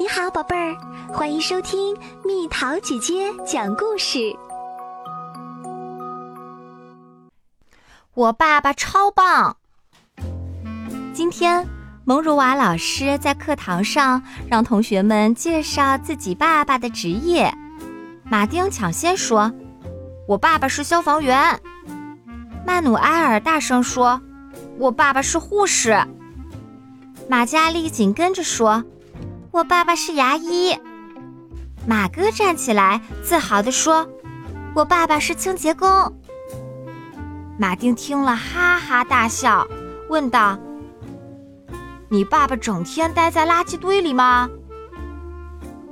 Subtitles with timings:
[0.00, 0.76] 你好，宝贝儿，
[1.12, 4.32] 欢迎收听蜜桃姐姐讲故事。
[8.14, 9.56] 我爸爸超棒。
[11.12, 11.66] 今天，
[12.04, 17.52] 蒙如娃老师在课堂上让同学们介绍自己爸爸的职业。
[18.22, 19.52] 马丁抢先说
[20.28, 21.60] ：“我爸爸是消防员。”
[22.64, 24.20] 曼努埃尔大声说
[24.78, 26.00] ：“我爸爸是护士。”
[27.28, 28.84] 马嘉丽紧跟着说。
[29.50, 30.76] 我爸爸是牙医，
[31.86, 34.06] 马哥站起来，自豪地说
[34.74, 35.88] ：“我爸爸是清洁工。”
[37.58, 39.66] 马丁听了哈哈大笑，
[40.08, 40.58] 问道
[42.08, 44.48] ：“你爸爸整天待在垃圾堆里吗？”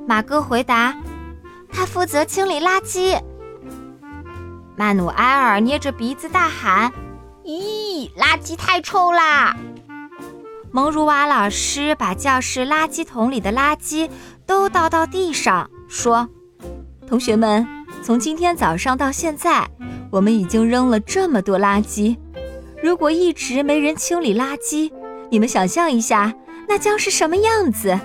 [0.06, 0.94] 马哥回答
[1.72, 3.20] ：“他负责清理垃圾。”
[4.76, 6.92] 曼努埃尔捏着鼻子大喊
[7.42, 9.56] ：“咦，垃圾太臭啦！”
[10.76, 14.10] 蒙如娃老师把教室垃圾桶里的垃圾
[14.44, 16.28] 都倒到地上，说
[17.08, 17.66] ：“同学们，
[18.02, 19.66] 从今天早上到现在，
[20.10, 22.18] 我们已经扔了这么多垃圾。
[22.82, 24.92] 如果一直没人清理垃圾，
[25.30, 26.34] 你们想象一下，
[26.68, 27.98] 那将是什么样子？”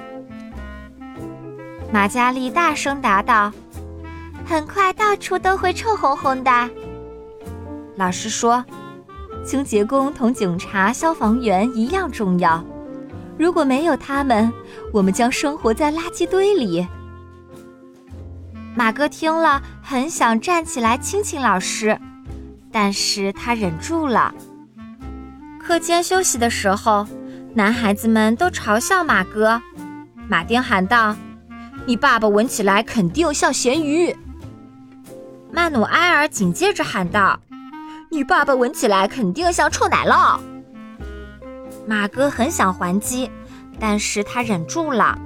[1.92, 3.52] 马嘉丽大声答道
[4.48, 6.70] ：“很快，到处都会臭烘烘的。”
[8.00, 8.64] 老师说。
[9.44, 12.64] 清洁工同警察、消防员一样重要。
[13.38, 14.52] 如果没有他们，
[14.94, 16.88] 我们将生活在垃圾堆里。
[18.76, 22.00] 马哥听了，很想站起来亲亲老师，
[22.72, 24.34] 但是他忍住了。
[25.60, 27.06] 课间休息的时候，
[27.54, 29.62] 男孩子们都嘲笑马哥。
[30.30, 31.16] 马丁喊道
[31.86, 34.16] ：“你爸爸闻起来肯定像咸鱼。”
[35.52, 37.40] 曼努埃尔紧接着喊道。
[38.14, 40.38] 你爸爸闻起来肯定像臭奶酪。
[41.88, 43.32] 马哥很想还击，
[43.80, 45.18] 但是他忍住了。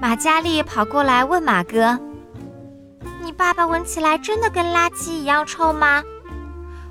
[0.00, 1.96] 马嘉丽跑过来问马哥
[3.22, 6.02] ：“你爸爸闻起来真的跟垃圾一样臭吗？”“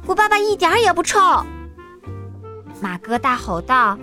[0.08, 1.20] 我爸爸一点也不臭。”
[2.80, 4.00] 马哥大吼道。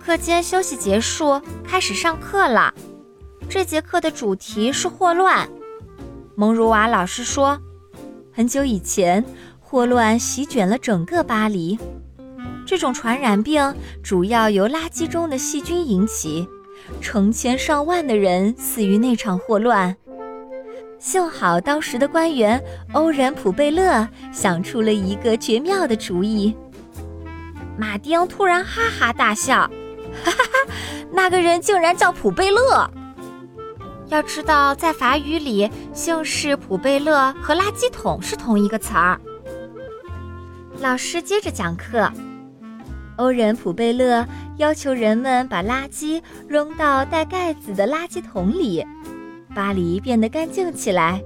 [0.00, 2.74] 课间休息结束，开始上课了。
[3.48, 5.48] 这节课的主题是霍乱。
[6.34, 7.56] 蒙如娃老师说。
[8.36, 9.24] 很久以前，
[9.58, 11.78] 霍乱席卷了整个巴黎。
[12.66, 16.46] 这种传染病主要由垃圾中的细菌引起，
[17.00, 19.96] 成千上万的人死于那场霍乱。
[20.98, 26.54] 幸好当时的官员欧仁普贝勒想出了一个绝妙的主意。
[27.78, 29.60] 马丁突然哈哈大笑，
[30.22, 30.72] 哈哈哈，
[31.10, 32.90] 那个人竟然叫普贝勒。
[34.08, 39.20] 要知道，在法语里，姓氏普贝勒和垃圾桶是同一个词儿。
[40.80, 42.10] 老师接着讲课，
[43.16, 44.24] 欧仁普贝勒
[44.58, 48.86] 要求人们把垃圾扔到带盖子的垃圾桶里，
[49.54, 51.20] 巴黎变得干净起来，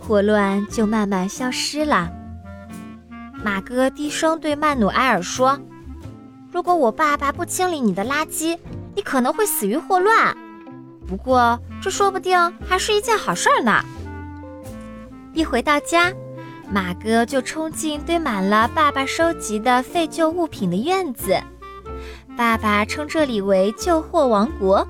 [0.00, 2.10] 霍乱就慢慢消失了。
[3.44, 5.58] 马哥低声对曼努埃尔说
[6.50, 8.56] ：“如果我爸爸不清理你的垃圾，
[8.94, 10.34] 你可能会死于霍乱。”
[11.12, 13.84] 不过，这说不定还是一件好事儿呢。
[15.34, 16.10] 一回到家，
[16.70, 21.38] 马哥就冲进堆满了爸爸收集的废旧物品的院子。
[22.34, 24.88] 爸爸称这里为“旧货王国”。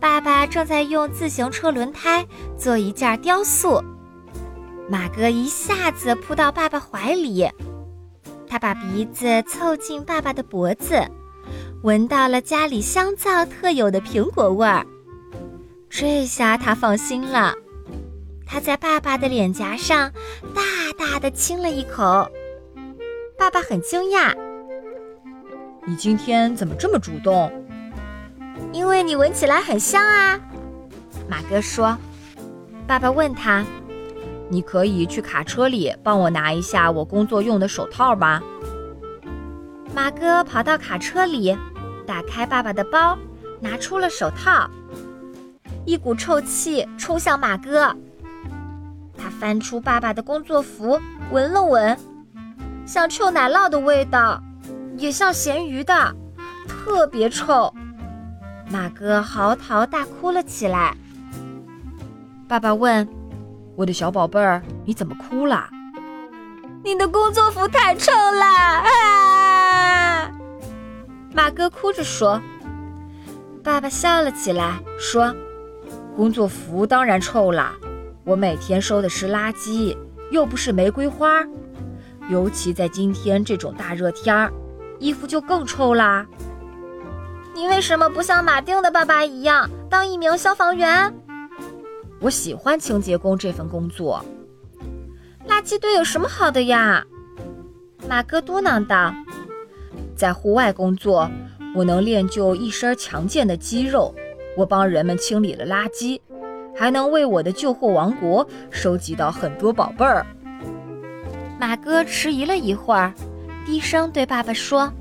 [0.00, 2.26] 爸爸正在用自行车轮胎
[2.56, 3.84] 做一件雕塑。
[4.88, 7.46] 马哥一下子扑到爸爸怀里，
[8.48, 11.06] 他把鼻子凑近爸爸的脖子，
[11.82, 14.86] 闻到了家里香皂特有的苹果味儿。
[15.96, 17.54] 这下他放心了，
[18.44, 20.10] 他在爸爸的脸颊上
[20.52, 20.60] 大
[20.98, 22.28] 大的亲了一口。
[23.38, 24.34] 爸爸很惊讶
[25.86, 27.48] ：“你今天怎么这么主动
[28.74, 30.40] ？”“因为你闻起来很香啊。”
[31.30, 31.96] 马哥说。
[32.88, 33.64] 爸爸问他
[34.50, 38.42] ：“你可以去卡车里帮我拿一下我工作用的手套吗？”
[39.94, 41.56] 马哥跑到卡车里，
[42.04, 43.16] 打开爸爸的包，
[43.60, 44.68] 拿出了手套。
[45.86, 47.94] 一股臭气冲向马哥，
[49.18, 50.98] 他翻出爸爸的工作服，
[51.30, 51.98] 闻了闻，
[52.86, 54.42] 像臭奶酪的味道，
[54.96, 56.14] 也像咸鱼的，
[56.66, 57.72] 特别臭。
[58.70, 60.96] 马哥嚎啕大哭了起来。
[62.48, 63.06] 爸爸问
[63.76, 65.68] ：“我的小宝贝儿，你怎么哭了
[66.82, 68.46] ？”“你的工作服太臭了！”
[68.88, 70.30] 啊！
[71.34, 72.40] 马哥哭着说。
[73.62, 75.34] 爸爸笑了起来，说。
[76.16, 77.74] 工作服当然臭啦，
[78.24, 79.96] 我每天收的是垃圾，
[80.30, 81.44] 又不是玫瑰花。
[82.30, 84.52] 尤其在今天这种大热天儿，
[84.98, 86.24] 衣服就更臭啦。
[87.54, 91.12] 你为什么不像马丁的爸爸一样当一名消防员？
[92.20, 94.24] 我喜欢清洁工这份工作。
[95.48, 97.04] 垃圾堆有什么好的呀？
[98.08, 99.12] 马哥嘟囔道
[100.16, 101.28] ：“在户外工作，
[101.74, 104.14] 我能练就一身强健的肌肉。
[104.56, 106.20] 我帮人们清理了垃圾，
[106.74, 110.24] 还能为我的旧货王国收集到很多宝贝儿。”
[111.58, 113.12] 马哥迟疑了一会儿，
[113.64, 114.92] 低声对爸爸说：“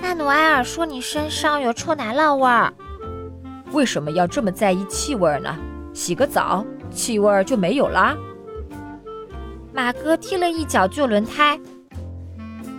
[0.00, 2.72] 纳努埃尔说你身上有臭奶酪味儿。
[3.72, 5.56] 为什么要这么在意气味呢？
[5.92, 8.16] 洗个澡，气味就没有啦。”
[9.72, 11.58] 马哥踢了一脚旧轮胎。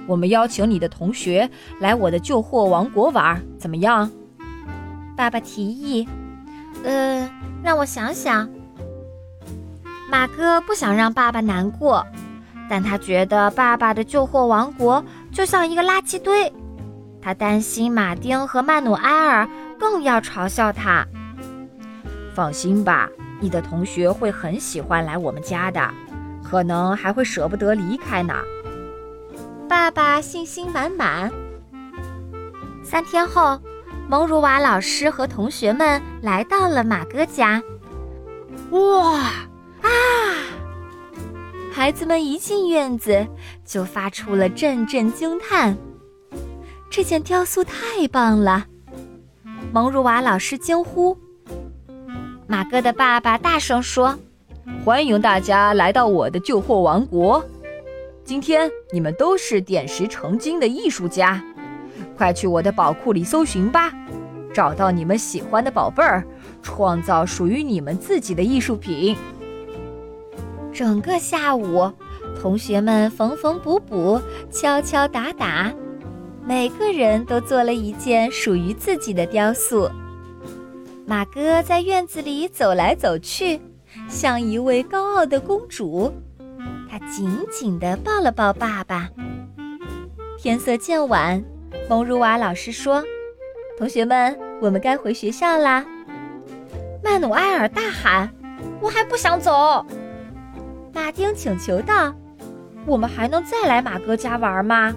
[0.07, 1.49] 我们邀请你的同学
[1.79, 4.09] 来我的旧货王国玩，怎么样？
[5.15, 6.07] 爸爸提议。
[6.83, 7.29] 呃，
[7.63, 8.49] 让我想想。
[10.09, 12.05] 马哥不想让爸爸难过，
[12.69, 16.51] 但他觉得爸爸的旧货王国就像一个垃圾堆，
[17.21, 19.47] 他担心马丁和曼努埃尔
[19.79, 21.05] 更要嘲笑他。
[22.33, 23.09] 放心吧，
[23.39, 25.89] 你的同学会很喜欢来我们家的。
[26.43, 28.33] 可能还会舍不得离开呢。
[29.69, 31.31] 爸爸信心满满。
[32.83, 33.57] 三天后，
[34.11, 37.63] 蒙如瓦老师和同学们来到了马哥家。
[38.71, 39.21] 哇
[39.81, 39.89] 啊！
[41.71, 43.25] 孩子们一进院子
[43.63, 45.77] 就发出了阵阵惊叹。
[46.89, 48.65] 这件雕塑太棒了！
[49.71, 51.17] 蒙如瓦老师惊呼。
[52.47, 54.19] 马哥的爸爸大声说。
[54.83, 57.41] 欢迎大家来到我的旧货王国。
[58.25, 61.41] 今天你们都是点石成金的艺术家，
[62.21, 63.91] 快去我的宝库里搜寻吧，
[64.53, 66.23] 找到你们喜欢的宝贝儿，
[66.61, 69.17] 创造属于你们自己的艺术品。
[70.71, 71.91] 整个下午，
[72.39, 74.21] 同学们缝缝补补，
[74.51, 75.73] 敲敲打打，
[76.45, 79.89] 每个人都做了一件属于自己的雕塑。
[81.07, 83.59] 马哥在院子里走来走去。
[84.07, 86.13] 像一位高傲的公主，
[86.87, 89.09] 他紧紧地抱了抱爸爸。
[90.37, 91.43] 天色渐晚，
[91.89, 93.03] 蒙如瓦老师说
[93.77, 95.85] ：“同学们，我们该回学校啦。”
[97.03, 98.29] 曼努埃尔大喊
[98.79, 99.85] ：“我还不想走！”
[100.93, 102.13] 马丁请求道
[102.85, 104.95] ：“我们还能再来马哥家玩吗？”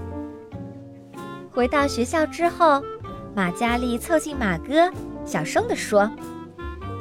[1.50, 2.82] 回到学校之后，
[3.34, 4.90] 马嘉丽凑近马哥，
[5.24, 6.10] 小声地说：“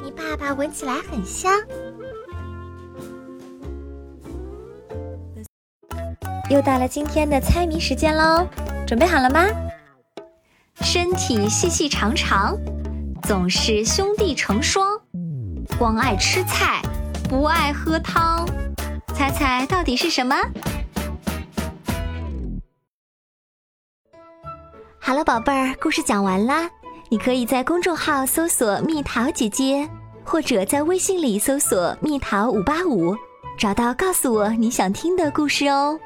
[0.02, 1.52] 你爸爸闻起来很香。”
[6.50, 8.46] 又到了今天的猜谜时间喽，
[8.94, 9.44] 准备好了吗？
[10.80, 12.56] 身体细细长长，
[13.24, 14.96] 总是兄弟成双，
[15.76, 16.80] 光爱吃菜，
[17.28, 18.46] 不爱喝汤，
[19.12, 20.36] 猜猜到底是什么？
[25.00, 26.70] 好了，宝贝儿，故事讲完啦。
[27.08, 29.90] 你可以在公众号搜索“蜜桃姐姐”，
[30.24, 33.12] 或者在微信里搜索“蜜桃五八五”，
[33.58, 35.98] 找到告诉我你想听的故事哦。